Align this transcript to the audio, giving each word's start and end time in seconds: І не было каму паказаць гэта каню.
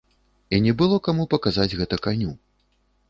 І 0.57 0.59
не 0.67 0.71
было 0.79 0.97
каму 1.07 1.27
паказаць 1.33 1.71
гэта 1.83 1.95
каню. 2.07 2.31